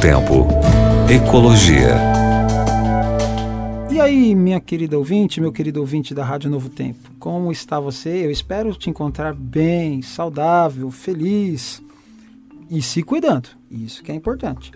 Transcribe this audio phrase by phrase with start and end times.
[0.00, 0.46] Tempo.
[1.12, 1.94] Ecologia.
[3.90, 8.24] E aí, minha querida ouvinte, meu querido ouvinte da Rádio Novo Tempo, como está você?
[8.24, 11.82] Eu espero te encontrar bem, saudável, feliz
[12.70, 13.50] e se cuidando.
[13.70, 14.72] Isso que é importante.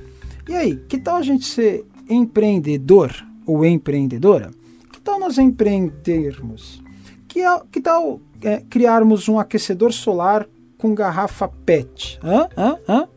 [0.46, 3.10] E aí, que tal a gente ser empreendedor
[3.46, 4.50] ou empreendedora?
[4.92, 6.82] Que tal nós empreendermos?
[7.26, 7.40] Que,
[7.72, 10.46] que tal é, criarmos um aquecedor solar
[10.76, 12.20] com garrafa PET?
[12.22, 12.46] Hã?
[12.54, 12.76] Hã?
[12.86, 13.08] Hã?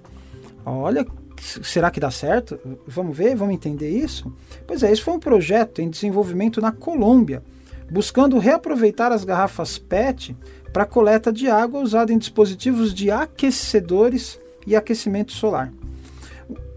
[0.66, 1.05] Olha,
[1.43, 2.59] será que dá certo?
[2.87, 4.31] Vamos ver, vamos entender isso?
[4.65, 7.43] Pois é, esse foi um projeto em desenvolvimento na Colômbia,
[7.89, 10.35] buscando reaproveitar as garrafas PET
[10.73, 15.71] para coleta de água usada em dispositivos de aquecedores e aquecimento solar.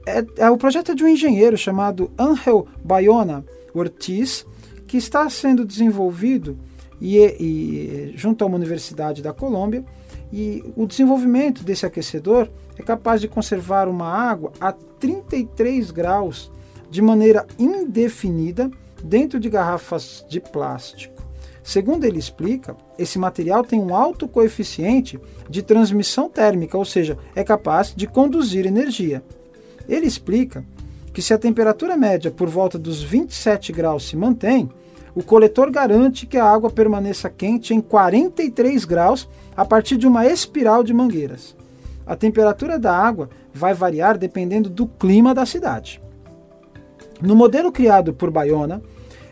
[0.06, 4.47] É, é, o projeto é de um engenheiro chamado Angel Bayona Ortiz,
[4.86, 6.58] que está sendo desenvolvido
[7.00, 9.84] e, e, junto a uma universidade da Colômbia.
[10.33, 12.48] E o desenvolvimento desse aquecedor
[12.79, 16.50] é capaz de conservar uma água a 33 graus
[16.91, 18.70] de maneira indefinida
[19.03, 21.20] dentro de garrafas de plástico.
[21.62, 27.45] Segundo ele explica, esse material tem um alto coeficiente de transmissão térmica, ou seja, é
[27.45, 29.23] capaz de conduzir energia.
[29.89, 30.64] Ele explica
[31.12, 34.70] que se a temperatura média por volta dos 27 graus se mantém,
[35.14, 40.27] o coletor garante que a água permaneça quente em 43 graus a partir de uma
[40.27, 41.56] espiral de mangueiras.
[42.06, 46.00] A temperatura da água vai variar dependendo do clima da cidade.
[47.20, 48.83] No modelo criado por Bayona,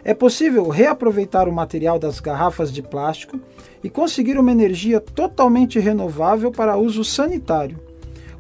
[0.04, 3.40] é possível reaproveitar o material das garrafas de plástico
[3.82, 7.78] e conseguir uma energia totalmente renovável para uso sanitário.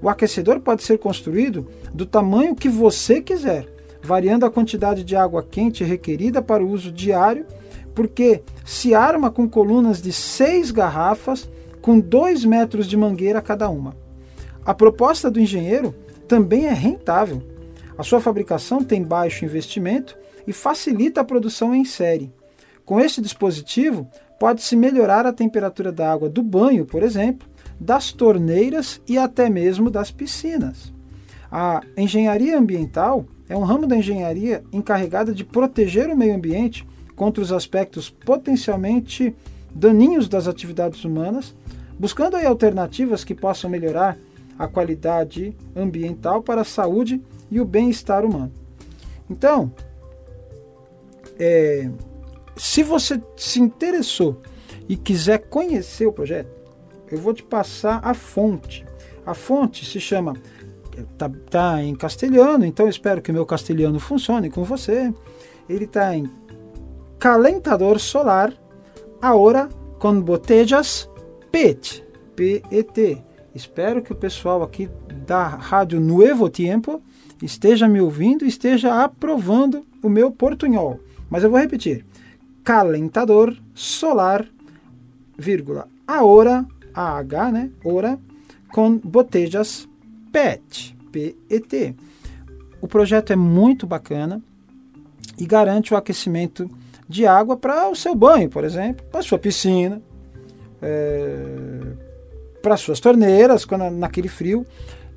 [0.00, 3.77] O aquecedor pode ser construído do tamanho que você quiser
[4.08, 7.44] variando a quantidade de água quente requerida para o uso diário,
[7.94, 11.46] porque se arma com colunas de seis garrafas
[11.82, 13.94] com dois metros de mangueira cada uma.
[14.64, 15.94] A proposta do engenheiro
[16.26, 17.42] também é rentável.
[17.98, 22.32] A sua fabricação tem baixo investimento e facilita a produção em série.
[22.86, 24.08] Com este dispositivo,
[24.40, 27.46] pode-se melhorar a temperatura da água do banho, por exemplo,
[27.78, 30.94] das torneiras e até mesmo das piscinas.
[31.52, 36.86] A engenharia ambiental é um ramo da engenharia encarregada de proteger o meio ambiente
[37.16, 39.34] contra os aspectos potencialmente
[39.74, 41.54] daninhos das atividades humanas,
[41.98, 44.16] buscando aí alternativas que possam melhorar
[44.58, 48.52] a qualidade ambiental para a saúde e o bem-estar humano.
[49.30, 49.72] Então,
[51.38, 51.88] é,
[52.56, 54.42] se você se interessou
[54.88, 56.50] e quiser conhecer o projeto,
[57.10, 58.84] eu vou te passar a fonte.
[59.24, 60.34] A fonte se chama
[61.16, 65.12] tá, tá em castelhano, então espero que meu castelhano funcione com você.
[65.68, 66.30] Ele está em
[67.18, 68.52] calentador solar,
[69.20, 71.08] agora com botellas
[71.50, 72.04] PET,
[72.36, 73.22] PET.
[73.54, 74.88] Espero que o pessoal aqui
[75.26, 77.02] da Rádio Nuevo Tempo
[77.42, 81.00] esteja me ouvindo esteja aprovando o meu portunhol.
[81.28, 82.04] Mas eu vou repetir:
[82.62, 84.46] calentador solar,
[85.36, 86.64] vírgula, agora,
[86.94, 87.70] AH, né?
[87.84, 88.18] Ora,
[88.72, 89.88] com botellas
[90.32, 91.94] PET, PET.
[92.80, 94.42] O projeto é muito bacana
[95.38, 96.70] e garante o aquecimento
[97.08, 100.02] de água para o seu banho, por exemplo, para sua piscina,
[100.82, 101.92] é,
[102.62, 104.66] para as suas torneiras, quando, naquele frio,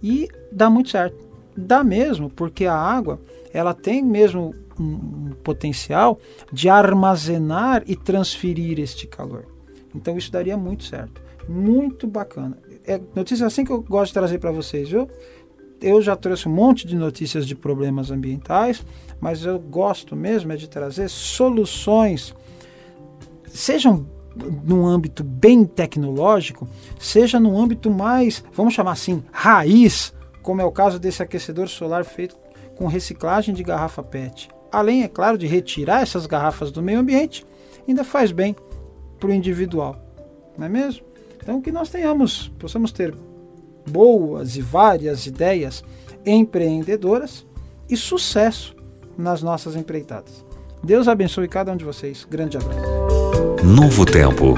[0.02, 1.18] e dá muito certo.
[1.56, 3.20] Dá mesmo, porque a água
[3.54, 6.20] ela tem mesmo um potencial
[6.52, 9.46] de armazenar e transferir este calor.
[9.94, 11.22] Então isso daria muito certo.
[11.48, 15.08] Muito bacana é notícia assim que eu gosto de trazer para vocês, viu?
[15.82, 18.86] Eu já trouxe um monte de notícias de problemas ambientais,
[19.20, 22.36] mas eu gosto mesmo é de trazer soluções,
[23.48, 24.06] sejam
[24.64, 26.68] num âmbito bem tecnológico,
[27.00, 32.06] seja num âmbito mais, vamos chamar assim, raiz, como é o caso desse aquecedor solar
[32.06, 32.38] feito
[32.76, 34.50] com reciclagem de garrafa PET.
[34.72, 37.46] Além, é claro, de retirar essas garrafas do meio ambiente,
[37.88, 38.56] ainda faz bem
[39.20, 40.00] para o individual,
[40.58, 41.11] não é mesmo?
[41.52, 43.14] Então, que nós tenhamos, possamos ter
[43.86, 45.84] boas e várias ideias
[46.26, 47.46] empreendedoras
[47.90, 48.74] e sucesso
[49.18, 50.46] nas nossas empreitadas.
[50.82, 52.26] Deus abençoe cada um de vocês.
[52.30, 52.80] Grande abraço.
[53.66, 54.56] Novo Tempo.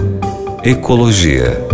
[0.63, 1.72] Ecologia.